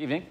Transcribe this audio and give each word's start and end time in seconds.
Evening. 0.00 0.24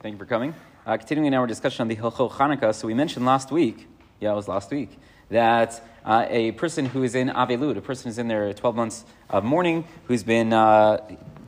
Thank 0.00 0.12
you 0.12 0.18
for 0.18 0.26
coming. 0.26 0.54
Uh, 0.84 0.98
continuing 0.98 1.32
our 1.32 1.46
discussion 1.46 1.80
on 1.80 1.88
the 1.88 1.96
Hilchot 1.96 2.32
Chanukah, 2.32 2.74
so 2.74 2.86
we 2.86 2.92
mentioned 2.92 3.24
last 3.24 3.50
week, 3.50 3.88
yeah, 4.20 4.30
it 4.30 4.34
was 4.34 4.46
last 4.46 4.70
week, 4.70 4.90
that 5.30 5.82
uh, 6.04 6.26
a 6.28 6.52
person 6.52 6.84
who 6.84 7.02
is 7.02 7.14
in 7.14 7.30
Avelut, 7.30 7.78
a 7.78 7.80
person 7.80 8.10
who's 8.10 8.18
in 8.18 8.28
their 8.28 8.52
12 8.52 8.76
months 8.76 9.06
of 9.30 9.42
mourning, 9.42 9.86
who's 10.04 10.22
been 10.22 10.52
uh, 10.52 10.98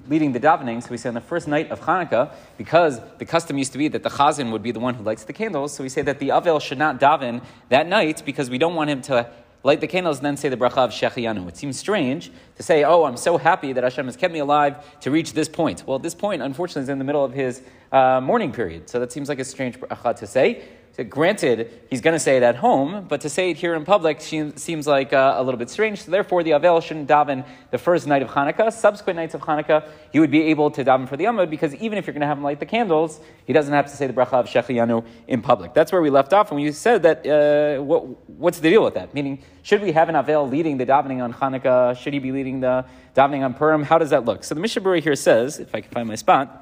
leading 0.08 0.32
the 0.32 0.40
davening, 0.40 0.82
so 0.82 0.88
we 0.88 0.96
say 0.96 1.10
on 1.10 1.14
the 1.14 1.20
first 1.20 1.46
night 1.46 1.70
of 1.70 1.78
Hanukkah, 1.80 2.32
because 2.56 3.00
the 3.18 3.26
custom 3.26 3.58
used 3.58 3.72
to 3.72 3.78
be 3.78 3.88
that 3.88 4.02
the 4.02 4.08
chazan 4.08 4.50
would 4.50 4.62
be 4.62 4.72
the 4.72 4.80
one 4.80 4.94
who 4.94 5.04
lights 5.04 5.24
the 5.24 5.34
candles, 5.34 5.74
so 5.74 5.82
we 5.82 5.90
say 5.90 6.00
that 6.00 6.20
the 6.20 6.30
Avel 6.30 6.58
should 6.58 6.78
not 6.78 6.98
daven 6.98 7.44
that 7.68 7.86
night 7.86 8.22
because 8.24 8.48
we 8.48 8.56
don't 8.56 8.74
want 8.74 8.88
him 8.88 9.02
to 9.02 9.30
light 9.64 9.80
the 9.80 9.86
candles 9.86 10.18
and 10.18 10.26
then 10.26 10.36
say 10.36 10.48
the 10.48 10.56
bracha 10.56 10.78
of 10.78 10.90
Shechiyanu. 10.90 11.48
It 11.48 11.56
seems 11.56 11.78
strange 11.78 12.30
to 12.56 12.62
say, 12.62 12.84
oh, 12.84 13.04
I'm 13.04 13.16
so 13.16 13.38
happy 13.38 13.72
that 13.72 13.84
Hashem 13.84 14.06
has 14.06 14.16
kept 14.16 14.32
me 14.32 14.40
alive 14.40 15.00
to 15.00 15.10
reach 15.10 15.32
this 15.32 15.48
point. 15.48 15.84
Well, 15.86 15.96
at 15.96 16.02
this 16.02 16.14
point, 16.14 16.42
unfortunately, 16.42 16.82
is 16.82 16.88
in 16.88 16.98
the 16.98 17.04
middle 17.04 17.24
of 17.24 17.32
his 17.32 17.62
uh, 17.92 18.20
mourning 18.20 18.52
period. 18.52 18.88
So 18.88 18.98
that 19.00 19.12
seems 19.12 19.28
like 19.28 19.38
a 19.38 19.44
strange 19.44 19.78
bracha 19.78 20.16
to 20.16 20.26
say. 20.26 20.64
So 20.94 21.04
granted, 21.04 21.70
he's 21.88 22.02
going 22.02 22.12
to 22.12 22.20
say 22.20 22.36
it 22.36 22.42
at 22.42 22.56
home, 22.56 23.06
but 23.08 23.22
to 23.22 23.30
say 23.30 23.48
it 23.48 23.56
here 23.56 23.72
in 23.72 23.82
public 23.86 24.20
seems 24.20 24.86
like 24.86 25.14
uh, 25.14 25.36
a 25.38 25.42
little 25.42 25.56
bit 25.56 25.70
strange. 25.70 26.02
So 26.02 26.10
therefore, 26.10 26.42
the 26.42 26.50
Avel 26.50 26.82
shouldn't 26.82 27.08
daven 27.08 27.46
the 27.70 27.78
first 27.78 28.06
night 28.06 28.20
of 28.20 28.28
Hanukkah. 28.28 28.70
Subsequent 28.70 29.16
nights 29.16 29.32
of 29.32 29.40
Hanukkah, 29.40 29.88
he 30.12 30.20
would 30.20 30.30
be 30.30 30.42
able 30.42 30.70
to 30.72 30.84
daven 30.84 31.08
for 31.08 31.16
the 31.16 31.24
Amud 31.24 31.48
because 31.48 31.74
even 31.76 31.96
if 31.96 32.06
you're 32.06 32.12
going 32.12 32.20
to 32.20 32.26
have 32.26 32.36
him 32.36 32.44
light 32.44 32.60
the 32.60 32.66
candles, 32.66 33.20
he 33.46 33.54
doesn't 33.54 33.72
have 33.72 33.86
to 33.86 33.96
say 33.96 34.06
the 34.06 34.12
bracha 34.12 34.34
of 34.34 34.46
Shechiyanu 34.46 35.02
in 35.28 35.40
public. 35.40 35.72
That's 35.72 35.92
where 35.92 36.02
we 36.02 36.10
left 36.10 36.34
off, 36.34 36.50
and 36.50 36.60
we 36.60 36.70
said 36.72 37.04
that 37.04 37.26
uh, 37.26 37.82
what, 37.82 38.28
what's 38.28 38.60
the 38.60 38.68
deal 38.68 38.84
with 38.84 38.92
that? 38.92 39.14
Meaning, 39.14 39.42
should 39.62 39.80
we 39.80 39.92
have 39.92 40.10
an 40.10 40.14
Avel 40.14 40.50
leading 40.50 40.76
the 40.76 40.84
davening 40.84 41.22
on 41.22 41.32
Hanukkah? 41.32 41.96
Should 41.96 42.12
he 42.12 42.18
be 42.18 42.32
leading 42.32 42.60
the 42.60 42.84
davening 43.16 43.42
on 43.46 43.54
Purim? 43.54 43.82
How 43.82 43.96
does 43.96 44.10
that 44.10 44.26
look? 44.26 44.44
So 44.44 44.54
the 44.54 44.60
Mishnah 44.60 44.82
Berurah 44.82 45.02
here 45.02 45.16
says, 45.16 45.58
if 45.58 45.74
I 45.74 45.80
can 45.80 45.90
find 45.90 46.06
my 46.06 46.16
spot. 46.16 46.61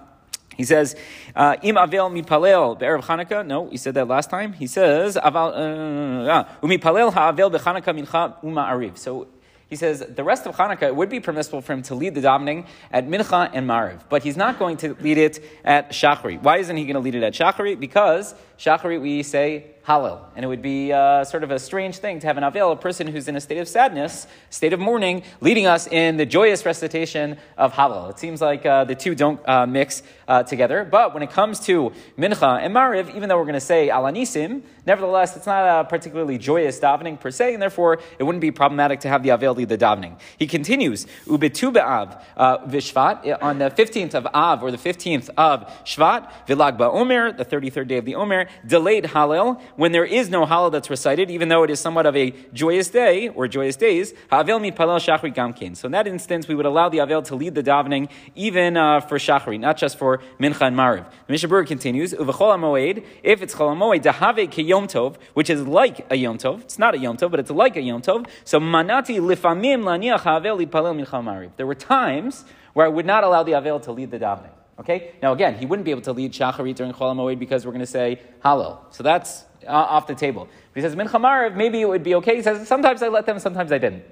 He 0.61 0.67
says, 0.67 0.95
uh, 1.35 1.57
"Im 1.63 1.77
avel 1.77 2.11
mipalel 2.13 2.79
be'erev 2.79 3.03
Chanukah." 3.03 3.47
No, 3.47 3.71
he 3.71 3.79
said 3.79 3.95
that 3.95 4.07
last 4.07 4.29
time. 4.29 4.53
He 4.53 4.67
says, 4.67 5.17
"Aval 5.17 5.49
uh, 5.57 6.45
umipalel 6.63 7.11
ha'avel 7.15 7.51
beChanukah 7.51 7.95
mincha 7.99 8.39
uma'ariv." 8.43 8.99
So 8.99 9.27
he 9.71 9.77
says 9.77 10.05
the 10.15 10.23
rest 10.23 10.47
of 10.47 10.55
Hanukkah 10.57 10.83
it 10.83 10.97
would 10.97 11.09
be 11.09 11.19
permissible 11.19 11.63
for 11.63 11.73
him 11.73 11.80
to 11.85 11.95
lead 11.95 12.15
the 12.15 12.21
davening 12.21 12.67
at 12.93 13.09
Mincha 13.09 13.51
and 13.55 13.67
Mariv, 13.67 14.02
but 14.11 14.23
he's 14.23 14.37
not 14.37 14.59
going 14.59 14.77
to 14.79 14.95
lead 15.01 15.17
it 15.17 15.43
at 15.65 15.93
Shachri. 15.93 16.43
Why 16.43 16.59
isn't 16.59 16.77
he 16.77 16.85
going 16.85 16.95
to 16.95 17.01
lead 17.01 17.15
it 17.15 17.23
at 17.23 17.33
Shachri? 17.33 17.80
Because 17.80 18.35
Shachri 18.59 19.01
we 19.01 19.23
say 19.23 19.65
Hallel. 19.91 20.21
And 20.37 20.45
it 20.45 20.49
would 20.49 20.63
be 20.63 20.93
uh, 20.93 21.24
sort 21.24 21.43
of 21.43 21.51
a 21.51 21.59
strange 21.59 21.99
thing 21.99 22.21
to 22.21 22.27
have 22.29 22.37
an 22.37 22.45
Avel, 22.45 22.73
a 22.73 22.77
person 22.77 23.09
who's 23.09 23.27
in 23.27 23.35
a 23.35 23.41
state 23.41 23.59
of 23.59 23.66
sadness, 23.66 24.29
state 24.49 24.73
of 24.73 24.79
mourning, 24.79 25.24
leading 25.41 25.66
us 25.66 25.88
in 25.88 26.16
the 26.16 26.24
joyous 26.24 26.65
recitation 26.65 27.37
of 27.59 27.73
Hallel. 27.73 28.09
It 28.11 28.21
seems 28.21 28.41
like 28.41 28.65
uh, 28.65 28.85
the 28.85 28.95
two 28.95 29.16
don't 29.16 29.41
uh, 29.49 29.66
mix 29.66 30.05
uh, 30.29 30.45
together. 30.45 30.85
But 30.85 31.13
when 31.13 31.24
it 31.24 31.30
comes 31.30 31.59
to 31.66 31.93
Mincha 32.16 32.61
and 32.61 32.73
Mariv, 32.73 33.15
even 33.16 33.29
though 33.29 33.37
we're 33.37 33.45
going 33.45 33.55
to 33.55 33.61
say 33.61 33.88
Alanisim, 33.88 34.63
nevertheless, 34.87 35.37
it's 35.37 35.46
not 35.46 35.80
a 35.80 35.85
particularly 35.85 36.38
joyous 36.38 36.79
davening 36.79 37.18
per 37.18 37.33
se, 37.33 37.52
and 37.52 37.61
therefore 37.61 37.99
it 38.18 38.23
wouldn't 38.23 38.41
be 38.41 38.52
problematic 38.52 39.01
to 39.01 39.09
have 39.09 39.24
the 39.24 39.30
Avel 39.30 39.57
lead 39.57 39.68
the 39.68 39.77
davening. 39.77 40.21
He 40.38 40.46
continues, 40.46 41.07
Ubetu 41.27 41.73
Be'av 41.73 42.23
uh, 42.37 42.59
Vishvat, 42.59 43.43
on 43.43 43.59
the 43.59 43.71
15th 43.71 44.15
of 44.15 44.27
Av, 44.33 44.63
or 44.63 44.71
the 44.71 44.79
15th 44.79 45.30
of 45.37 45.66
Shvat, 45.85 46.30
Vilag 46.46 46.79
Ba'omer, 46.79 47.37
the 47.37 47.45
33rd 47.45 47.88
day 47.88 47.99
of 47.99 48.05
the 48.05 48.15
Omer, 48.15 48.46
delayed 48.65 49.05
Hallel, 49.05 49.61
when 49.81 49.93
there 49.93 50.05
is 50.05 50.29
no 50.29 50.45
Hallel 50.45 50.71
that's 50.71 50.91
recited, 50.91 51.31
even 51.31 51.49
though 51.49 51.63
it 51.63 51.71
is 51.71 51.81
somewhat 51.81 52.05
of 52.05 52.15
a 52.15 52.35
joyous 52.53 52.91
day 52.91 53.29
or 53.29 53.49
joyous 53.49 53.77
days, 53.77 54.13
Ha'avel 54.31 54.61
mitpalel 54.61 55.01
shachri 55.01 55.35
gamkin. 55.35 55.75
So 55.75 55.87
in 55.87 55.93
that 55.93 56.07
instance, 56.07 56.47
we 56.47 56.55
would 56.55 56.67
allow 56.67 56.91
the 56.91 56.99
Avel 56.99 57.25
to 57.25 57.35
lead 57.35 57.55
the 57.55 57.63
davening 57.63 58.11
even 58.35 58.77
uh, 58.77 59.01
for 59.01 59.17
shachri, 59.17 59.59
not 59.59 59.79
just 59.79 59.97
for 59.97 60.19
mincha 60.39 60.67
and 60.67 60.77
mariv. 60.77 61.07
The 61.27 61.33
Mishnah 61.33 61.49
Berurah 61.49 61.67
continues, 61.67 62.13
if 62.13 62.21
it's 62.21 63.55
chol 63.55 63.75
moed 63.75 64.03
dahave 64.03 64.51
ke 64.51 64.59
yom 64.59 64.87
tov, 64.87 65.17
which 65.33 65.49
is 65.49 65.62
like 65.62 66.06
a 66.12 66.17
yom 66.17 66.37
tov. 66.37 66.61
It's 66.61 66.78
not 66.78 66.95
a 66.95 66.99
yom 66.99 67.17
tov, 67.17 67.31
but 67.31 67.41
it's 67.41 67.51
like 67.51 67.75
a 67.77 67.81
yom 67.81 68.03
tov. 68.03 68.27
So 68.45 68.61
manati 68.61 69.19
lifamim 69.19 69.85
laniach 69.85 70.21
ha'avel 70.21 70.59
litpalel 70.59 71.03
mincha 71.03 71.25
mariv. 71.25 71.53
There 71.57 71.67
were 71.67 71.75
times 71.75 72.45
where 72.75 72.85
I 72.85 72.91
would 72.91 73.07
not 73.07 73.25
allow 73.25 73.45
the 73.45 73.53
Avel 73.53 73.83
to 73.85 73.93
lead 73.93 74.11
the 74.11 74.19
davening. 74.19 74.59
Okay? 74.81 75.13
Now 75.23 75.33
again, 75.33 75.57
he 75.57 75.67
wouldn't 75.67 75.85
be 75.85 75.91
able 75.91 76.03
to 76.03 76.13
lead 76.13 76.33
Shacharit 76.33 76.75
during 76.75 76.93
Chol 76.93 77.15
HaMoed 77.15 77.39
because 77.39 77.65
we're 77.65 77.73
going 77.73 77.81
to 77.81 77.87
say 77.87 78.21
Hallel. 78.45 78.79
So 78.91 79.03
that's 79.03 79.45
uh, 79.67 79.71
off 79.71 80.07
the 80.07 80.15
table. 80.15 80.47
But 80.73 80.75
he 80.75 80.81
says, 80.81 80.97
Mincha 80.97 81.55
maybe 81.55 81.81
it 81.81 81.89
would 81.89 82.03
be 82.03 82.15
okay. 82.17 82.37
He 82.37 82.43
says, 82.43 82.67
sometimes 82.67 83.03
I 83.03 83.09
let 83.09 83.27
them, 83.27 83.39
sometimes 83.39 83.73
I 83.73 83.79
didn't. 83.79 84.05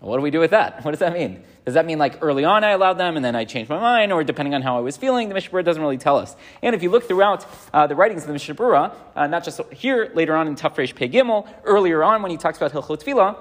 What 0.00 0.16
do 0.16 0.22
we 0.22 0.32
do 0.32 0.40
with 0.40 0.50
that? 0.50 0.84
What 0.84 0.90
does 0.90 1.00
that 1.00 1.12
mean? 1.12 1.44
Does 1.64 1.74
that 1.74 1.86
mean 1.86 1.98
like 1.98 2.18
early 2.20 2.44
on 2.44 2.64
I 2.64 2.70
allowed 2.70 2.94
them 2.94 3.14
and 3.14 3.24
then 3.24 3.36
I 3.36 3.44
changed 3.44 3.70
my 3.70 3.78
mind, 3.78 4.12
or 4.12 4.24
depending 4.24 4.52
on 4.52 4.62
how 4.62 4.76
I 4.76 4.80
was 4.80 4.96
feeling? 4.96 5.28
The 5.28 5.34
Mishnah 5.34 5.52
Berurah 5.52 5.64
doesn't 5.64 5.82
really 5.82 5.98
tell 5.98 6.18
us. 6.18 6.34
And 6.60 6.74
if 6.74 6.82
you 6.82 6.90
look 6.90 7.06
throughout 7.06 7.46
uh, 7.72 7.86
the 7.86 7.94
writings 7.94 8.22
of 8.22 8.26
the 8.26 8.32
Mishnah 8.32 8.96
uh, 9.14 9.26
not 9.28 9.44
just 9.44 9.60
here, 9.72 10.10
later 10.14 10.34
on 10.34 10.48
in 10.48 10.56
Taf 10.56 10.74
Reish 10.74 10.92
Pei 10.92 11.08
Gimel, 11.08 11.48
earlier 11.62 12.02
on 12.02 12.20
when 12.20 12.32
he 12.32 12.36
talks 12.36 12.58
about 12.58 12.72
Hilchot 12.72 13.04
Tefillah, 13.04 13.36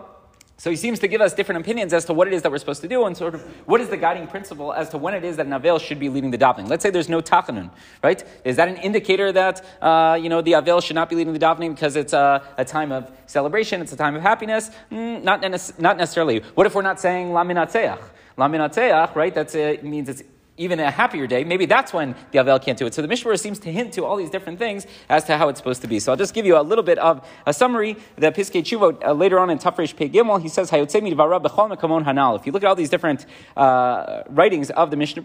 so 0.61 0.69
he 0.69 0.75
seems 0.75 0.99
to 0.99 1.07
give 1.07 1.21
us 1.21 1.33
different 1.33 1.59
opinions 1.59 1.91
as 1.91 2.05
to 2.05 2.13
what 2.13 2.27
it 2.27 2.35
is 2.35 2.43
that 2.43 2.51
we're 2.51 2.59
supposed 2.59 2.81
to 2.81 2.87
do 2.87 3.07
and 3.07 3.17
sort 3.17 3.33
of 3.33 3.41
what 3.67 3.81
is 3.81 3.89
the 3.89 3.97
guiding 3.97 4.27
principle 4.27 4.71
as 4.71 4.89
to 4.89 4.99
when 4.99 5.15
it 5.15 5.23
is 5.23 5.37
that 5.37 5.47
Navel 5.47 5.79
should 5.79 5.97
be 5.97 6.07
leading 6.07 6.29
the 6.29 6.37
davening. 6.37 6.69
Let's 6.69 6.83
say 6.83 6.91
there's 6.91 7.09
no 7.09 7.19
tachanun, 7.19 7.71
right? 8.03 8.23
Is 8.45 8.57
that 8.57 8.67
an 8.67 8.77
indicator 8.77 9.31
that, 9.31 9.65
uh, 9.81 10.19
you 10.21 10.29
know, 10.29 10.43
the 10.43 10.51
Avel 10.51 10.83
should 10.83 10.93
not 10.93 11.09
be 11.09 11.15
leading 11.15 11.33
the 11.33 11.39
davening 11.39 11.73
because 11.73 11.95
it's 11.95 12.13
a, 12.13 12.43
a 12.59 12.63
time 12.63 12.91
of 12.91 13.11
celebration, 13.25 13.81
it's 13.81 13.91
a 13.91 13.97
time 13.97 14.15
of 14.15 14.21
happiness? 14.21 14.69
Mm, 14.91 15.23
not, 15.23 15.41
not 15.79 15.97
necessarily. 15.97 16.41
What 16.53 16.67
if 16.67 16.75
we're 16.75 16.83
not 16.83 16.99
saying 16.99 17.29
laminatzeach? 17.29 17.97
Laminatzeach, 18.37 19.15
right? 19.15 19.33
That 19.33 19.55
uh, 19.55 19.83
means 19.83 20.09
it's 20.09 20.21
even 20.57 20.79
a 20.79 20.91
happier 20.91 21.27
day, 21.27 21.43
maybe 21.43 21.65
that's 21.65 21.93
when 21.93 22.15
the 22.31 22.39
Avel 22.39 22.61
can't 22.63 22.77
do 22.77 22.85
it. 22.85 22.93
So 22.93 23.01
the 23.01 23.07
Mishnah 23.07 23.37
seems 23.37 23.57
to 23.59 23.71
hint 23.71 23.93
to 23.93 24.05
all 24.05 24.17
these 24.17 24.29
different 24.29 24.59
things 24.59 24.85
as 25.09 25.23
to 25.25 25.37
how 25.37 25.49
it's 25.49 25.59
supposed 25.59 25.81
to 25.81 25.87
be. 25.87 25.99
So 25.99 26.11
I'll 26.11 26.17
just 26.17 26.33
give 26.33 26.45
you 26.45 26.59
a 26.59 26.61
little 26.61 26.83
bit 26.83 26.99
of 26.99 27.25
a 27.45 27.53
summary. 27.53 27.95
The 28.17 28.31
Piskei 28.31 28.61
Teshuvot, 28.61 29.03
uh, 29.03 29.13
later 29.13 29.39
on 29.39 29.49
in 29.49 29.57
Taf 29.59 29.77
Reish 29.77 29.95
Pei 29.95 30.09
Gimel, 30.09 30.41
he 30.41 30.49
says, 30.49 30.69
hanal. 30.69 32.39
If 32.39 32.45
you 32.45 32.51
look 32.51 32.63
at 32.63 32.67
all 32.67 32.75
these 32.75 32.89
different 32.89 33.25
uh, 33.55 34.23
writings 34.29 34.69
of 34.71 34.91
the 34.91 34.97
Mishnah 34.97 35.21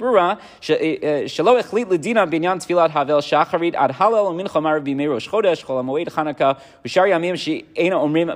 binyan 2.26 2.58
tfilat 2.60 2.90
havel 2.90 3.20
shacharit 3.20 3.74
ad 3.74 3.92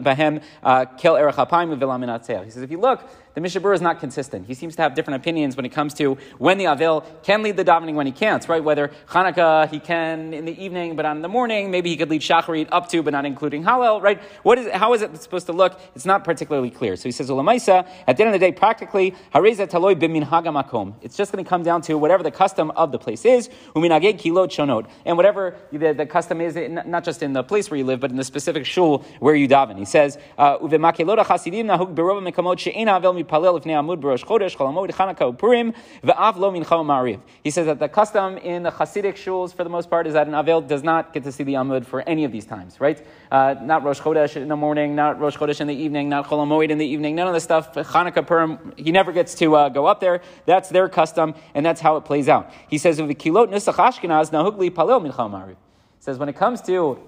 bahem 0.01 0.43
uh. 0.63 2.45
He 2.45 2.51
says, 2.51 2.63
if 2.63 2.71
you 2.71 2.79
look, 2.79 3.09
the 3.35 3.41
Mishnah 3.41 3.61
Berurah 3.61 3.75
is 3.75 3.81
not 3.81 4.01
consistent. 4.01 4.47
He 4.47 4.55
seems 4.55 4.77
to 4.77 4.83
have 4.83 4.95
different 4.95 5.21
opinions 5.21 5.57
when 5.57 5.65
it 5.65 5.71
comes 5.71 5.95
to 5.95 6.19
when 6.39 6.59
the 6.59 6.67
Avil 6.67 7.03
can 7.23 7.43
lead 7.43 7.57
the 7.57 7.65
davening, 7.65 7.95
when 7.95 8.07
he 8.07 8.13
can't, 8.13 8.47
right? 8.49 8.63
Whether 8.63 8.91
Hanukkah 9.09 9.71
he 9.71 9.79
can 9.79 10.35
in 10.35 10.45
the 10.45 10.63
evening, 10.63 10.97
but 10.97 11.05
in 11.05 11.23
the 11.23 11.29
morning. 11.29 11.71
Maybe 11.71 11.91
he 11.91 11.97
could 11.97 12.11
lead 12.11 12.23
Shacharit 12.23 12.69
up 12.73 12.89
to, 12.89 13.03
but 13.03 13.13
not 13.13 13.25
including 13.25 13.63
Hallel, 13.63 14.03
right? 14.03 14.21
What 14.43 14.59
is, 14.59 14.71
how 14.73 14.95
is 14.95 15.03
it 15.03 15.17
supposed 15.23 15.47
to 15.47 15.53
look? 15.53 15.79
It's 15.95 16.05
not 16.05 16.25
particularly 16.25 16.71
clear. 16.71 16.97
So 16.97 17.05
he 17.05 17.13
says, 17.13 17.31
Ulamaisa, 17.31 17.89
at 18.07 18.17
the 18.17 18.25
end 18.25 18.35
of 18.35 18.41
the 18.41 18.45
day, 18.45 18.53
practically, 18.53 19.15
Hareza 19.35 19.69
Taloi 19.69 19.95
bimin 19.95 20.27
hagamakom. 20.27 20.95
It's 21.03 21.17
just 21.17 21.33
going 21.33 21.45
to 21.45 21.49
come 21.49 21.63
down 21.63 21.83
to 21.83 21.97
whatever 21.97 22.23
the 22.23 22.31
custom 22.31 22.71
of 22.73 22.93
the 22.93 22.99
place 22.99 23.25
is, 23.25 23.49
uminageg 23.75 24.19
kilot 24.19 24.49
shonot. 24.49 24.89
And 25.05 25.17
whatever 25.17 25.57
the, 25.71 25.93
the 25.93 26.07
custom 26.07 26.41
is, 26.41 26.57
not 26.87 27.05
just 27.05 27.23
in 27.23 27.33
the 27.33 27.43
place 27.43 27.71
where 27.71 27.79
you 27.79 27.85
live, 27.85 28.01
but 28.01 28.11
in 28.11 28.17
the 28.17 28.25
specific 28.25 28.67
shul 28.67 29.05
where 29.21 29.35
you 29.35 29.49
daven. 29.49 29.79
He 29.79 29.85
says, 29.85 30.19
uh, 30.39 30.59
chasidim 30.59 31.67
nahug 31.67 31.95
berova 31.95 32.33
mekamot 32.33 32.59
she'ena 32.59 33.01
avel 33.01 33.20
He 33.25 33.31
says 37.51 37.67
that 37.67 37.79
the 37.79 37.89
custom 37.89 38.37
in 38.39 38.63
the 38.63 38.71
Hasidic 38.71 39.15
shuls, 39.15 39.55
for 39.55 39.65
the 39.65 39.71
most 39.71 39.91
part, 39.91 40.07
is 40.07 40.15
that 40.15 40.27
an 40.27 40.35
avel 40.35 40.67
does 40.67 40.83
not 40.83 41.13
get 41.13 41.25
to 41.25 41.33
see 41.33 41.45
the 41.45 41.55
amud 41.55 41.87
for 41.87 42.01
any 42.09 42.25
of 42.25 42.33
these 42.33 42.47
times, 42.47 42.81
right? 42.81 43.05
Uh, 43.31 43.55
not 43.63 43.83
Rosh 43.83 44.01
Chodesh 44.01 44.37
in 44.37 44.49
the 44.49 44.57
morning, 44.57 44.95
not 44.95 45.21
Rosh 45.21 45.37
Chodesh 45.37 45.61
in 45.61 45.67
the 45.67 45.75
evening, 45.75 46.09
not 46.09 46.27
Chol 46.27 46.47
HaMoed 46.47 46.71
in 46.71 46.79
the 46.79 46.87
evening, 46.87 47.15
none 47.15 47.29
of 47.29 47.35
the 47.35 47.41
stuff. 47.41 47.75
Chanukah 47.75 48.27
Purim, 48.27 48.73
he 48.77 48.93
never 48.93 49.13
gets 49.13 49.35
to 49.37 49.57
uh, 49.57 49.69
go 49.69 49.87
up 49.87 50.01
there. 50.01 50.21
That's 50.47 50.69
their 50.69 50.89
custom, 50.89 51.35
and 51.55 51.65
that's 51.65 51.81
how 51.81 51.97
it 51.97 52.05
plays 52.05 52.29
out. 52.29 52.53
He 52.69 52.79
says. 52.79 53.01
Says 56.03 56.19
when 56.19 56.31
it 56.31 56.37
comes 56.37 56.63
to 56.63 56.99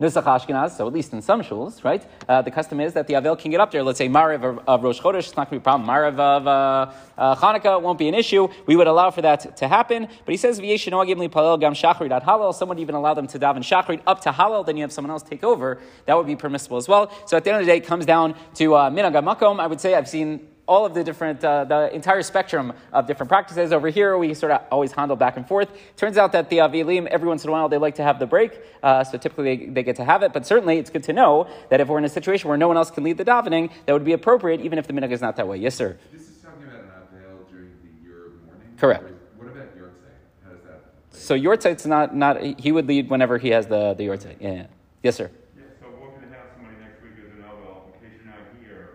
Nusach 0.00 0.24
Ashkenaz, 0.24 0.76
so 0.76 0.86
at 0.86 0.92
least 0.94 1.12
in 1.12 1.20
some 1.20 1.42
shuls, 1.42 1.84
right? 1.84 2.06
Uh, 2.26 2.40
the 2.40 2.50
custom 2.50 2.80
is 2.80 2.94
that 2.94 3.06
the 3.06 3.14
Avel 3.14 3.38
can 3.38 3.50
get 3.50 3.60
up 3.60 3.70
there. 3.70 3.82
Let's 3.82 3.98
say 3.98 4.08
Mariv 4.08 4.62
of, 4.66 4.82
Rosh 4.82 4.98
Chodesh, 4.98 5.18
it's 5.18 5.36
not 5.36 5.50
going 5.50 5.60
to 5.60 5.62
be 5.62 5.62
a 5.62 5.68
problem. 5.70 5.86
Mariv 5.86 6.18
of 6.18 6.46
uh, 6.46 6.92
uh, 7.18 7.36
Hanukkah 7.36 7.82
won't 7.82 7.98
be 7.98 8.08
an 8.08 8.14
issue. 8.14 8.48
We 8.66 8.76
would 8.76 8.86
allow 8.86 9.10
for 9.10 9.20
that 9.20 9.56
to 9.58 9.68
happen. 9.68 10.08
But 10.24 10.32
he 10.32 10.38
says, 10.38 10.58
Gam 10.58 10.74
at 10.74 12.24
Halal. 12.24 12.54
Someone 12.54 12.78
even 12.78 12.94
allow 12.94 13.12
them 13.12 13.26
to 13.26 13.38
daven 13.38 13.58
Shachrit 13.58 14.00
up 14.06 14.20
to 14.22 14.30
Halal, 14.30 14.64
then 14.64 14.76
you 14.76 14.82
have 14.82 14.92
someone 14.92 15.10
else 15.10 15.22
take 15.22 15.44
over. 15.44 15.78
That 16.06 16.16
would 16.16 16.26
be 16.26 16.36
permissible 16.36 16.78
as 16.78 16.88
well. 16.88 17.12
So 17.26 17.36
at 17.36 17.44
the 17.44 17.50
end 17.50 17.60
of 17.60 17.66
the 17.66 17.72
day, 17.72 17.78
it 17.78 17.86
comes 17.86 18.06
down 18.06 18.34
to 18.54 18.74
uh, 18.74 18.90
Minagamakom. 18.90 19.60
I 19.60 19.66
would 19.66 19.80
say 19.80 19.94
I've 19.94 20.08
seen 20.08 20.48
all 20.70 20.86
of 20.86 20.94
the 20.94 21.02
different, 21.02 21.42
uh, 21.44 21.64
the 21.64 21.92
entire 21.92 22.22
spectrum 22.22 22.72
of 22.92 23.06
different 23.08 23.28
practices. 23.28 23.72
Over 23.72 23.88
here, 23.88 24.16
we 24.16 24.32
sort 24.34 24.52
of 24.52 24.62
always 24.70 24.92
handle 24.92 25.16
back 25.16 25.36
and 25.36 25.46
forth. 25.46 25.68
Turns 25.96 26.16
out 26.16 26.30
that 26.32 26.48
the 26.48 26.58
Avilim, 26.58 27.06
every 27.06 27.28
once 27.28 27.42
in 27.42 27.50
a 27.50 27.52
while, 27.52 27.68
they 27.68 27.76
like 27.76 27.96
to 27.96 28.04
have 28.04 28.20
the 28.20 28.26
break, 28.26 28.60
uh, 28.82 29.02
so 29.02 29.18
typically 29.18 29.56
they, 29.56 29.66
they, 29.66 29.82
get 29.82 29.96
to 29.96 30.04
have 30.04 30.22
it. 30.22 30.32
But 30.32 30.46
certainly, 30.46 30.78
it's 30.78 30.88
good 30.88 31.02
to 31.04 31.12
know 31.12 31.48
that 31.70 31.80
if 31.80 31.88
we're 31.88 31.98
in 31.98 32.04
a 32.04 32.08
situation 32.08 32.48
where 32.48 32.56
no 32.56 32.68
one 32.68 32.76
else 32.76 32.90
can 32.90 33.02
lead 33.02 33.18
the 33.18 33.24
davening, 33.24 33.70
that 33.86 33.92
would 33.92 34.04
be 34.04 34.12
appropriate, 34.12 34.60
even 34.60 34.78
if 34.78 34.86
the 34.86 34.92
minhag 34.92 35.10
is 35.10 35.20
not 35.20 35.36
that 35.36 35.48
way. 35.48 35.56
Yes, 35.56 35.74
sir. 35.74 35.98
This 36.12 36.22
is 36.22 36.36
talking 36.36 36.62
about 36.62 36.80
an 36.80 36.88
Avel 36.88 37.50
during 37.50 37.72
the 37.82 38.08
year 38.08 38.30
morning? 38.46 38.76
Correct. 38.78 39.02
What 39.36 39.48
about 39.48 39.76
Yortzei? 39.76 40.14
How 40.44 40.50
does 40.50 40.62
that? 40.62 40.80
so 41.10 41.34
yortzeit's 41.34 41.86
not, 41.86 42.14
not, 42.14 42.40
he 42.60 42.70
would 42.70 42.86
lead 42.86 43.10
whenever 43.10 43.38
he 43.38 43.48
has 43.48 43.66
the, 43.66 43.94
the 43.94 44.04
yortzeit. 44.04 44.36
Yeah, 44.40 44.52
yeah. 44.52 44.66
Yes, 45.02 45.16
sir. 45.16 45.30
Yeah, 45.56 45.64
so 45.80 45.86
we're 46.00 46.10
gonna 46.10 46.26
have 46.32 46.46
somebody 46.54 46.76
next 46.80 47.02
week 47.02 47.12
as 47.18 47.32
another 47.38 47.74
application 47.74 48.28
out 48.28 48.46
here, 48.62 48.90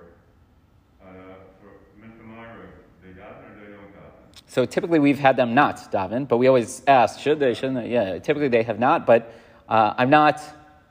uh, 1.01 1.41
for 1.61 1.81
Mr. 2.01 2.23
Myra, 2.25 2.69
they 3.03 3.11
got 3.11 3.41
it 3.41 3.49
or 3.49 3.65
they 3.65 3.71
don't 3.73 3.93
got 3.93 4.13
it? 4.21 4.44
So 4.55 4.63
typically 4.63 4.99
we've 4.99 5.19
had 5.19 5.35
them 5.35 5.53
not 5.53 5.91
daven, 5.91 6.29
but 6.29 6.37
we 6.37 6.47
always 6.47 6.81
ask, 6.87 7.19
should 7.19 7.41
they, 7.41 7.53
shouldn't 7.55 7.75
they? 7.75 7.89
Yeah, 7.89 8.19
typically 8.19 8.47
they 8.47 8.63
have 8.63 8.79
not, 8.79 9.05
but 9.05 9.33
uh, 9.67 9.95
I'm 9.97 10.09
not 10.09 10.41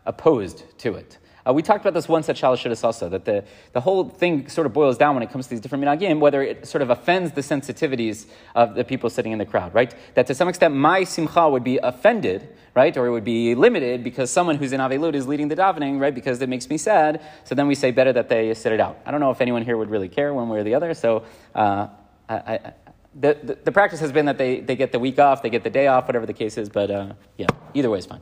opposed 0.04 0.64
to 0.80 0.96
it. 0.96 1.16
Uh, 1.48 1.54
we 1.54 1.62
talked 1.62 1.80
about 1.80 1.94
this 1.94 2.06
once 2.06 2.28
at 2.28 2.36
Shalashidus 2.36 2.84
also, 2.84 3.08
that 3.08 3.24
the, 3.24 3.42
the 3.72 3.80
whole 3.80 4.10
thing 4.10 4.50
sort 4.50 4.66
of 4.66 4.74
boils 4.74 4.98
down 4.98 5.14
when 5.14 5.22
it 5.22 5.30
comes 5.30 5.46
to 5.46 5.50
these 5.50 5.60
different 5.60 5.82
minagim, 5.82 6.20
whether 6.20 6.42
it 6.42 6.68
sort 6.68 6.82
of 6.82 6.90
offends 6.90 7.32
the 7.32 7.40
sensitivities 7.40 8.26
of 8.54 8.74
the 8.74 8.84
people 8.84 9.08
sitting 9.08 9.32
in 9.32 9.38
the 9.38 9.46
crowd, 9.46 9.72
right? 9.72 9.94
That 10.12 10.26
to 10.26 10.34
some 10.34 10.48
extent 10.48 10.74
my 10.74 11.04
simcha 11.04 11.48
would 11.48 11.64
be 11.64 11.78
offended, 11.78 12.46
right? 12.74 12.94
Or 12.94 13.06
it 13.06 13.12
would 13.12 13.24
be 13.24 13.54
limited 13.54 14.04
because 14.04 14.30
someone 14.30 14.56
who's 14.56 14.74
in 14.74 14.80
Avelut 14.80 15.14
is 15.14 15.26
leading 15.26 15.48
the 15.48 15.56
davening, 15.56 15.98
right? 15.98 16.14
Because 16.14 16.42
it 16.42 16.50
makes 16.50 16.68
me 16.68 16.76
sad. 16.76 17.22
So 17.44 17.54
then 17.54 17.66
we 17.66 17.76
say 17.76 17.92
better 17.92 18.12
that 18.12 18.28
they 18.28 18.52
sit 18.52 18.74
it 18.74 18.80
out. 18.80 19.00
I 19.06 19.10
don't 19.10 19.20
know 19.20 19.30
if 19.30 19.40
anyone 19.40 19.64
here 19.64 19.78
would 19.78 19.88
really 19.88 20.10
care 20.10 20.34
one 20.34 20.50
way 20.50 20.58
or 20.58 20.64
the 20.64 20.74
other, 20.74 20.92
so 20.92 21.24
uh, 21.54 21.88
I, 22.28 22.34
I, 22.34 22.72
the, 23.18 23.58
the, 23.64 23.72
practice 23.72 24.00
has 24.00 24.12
been 24.12 24.26
that 24.26 24.38
they, 24.38 24.60
they 24.60 24.76
get 24.76 24.92
the 24.92 24.98
week 24.98 25.18
off, 25.18 25.42
they 25.42 25.50
get 25.50 25.62
the 25.62 25.70
day 25.70 25.86
off, 25.86 26.06
whatever 26.08 26.26
the 26.26 26.32
case 26.32 26.58
is, 26.58 26.68
but 26.68 26.90
uh, 26.90 27.12
yeah, 27.36 27.46
either 27.74 27.90
way 27.90 27.98
is 27.98 28.06
fine. 28.06 28.20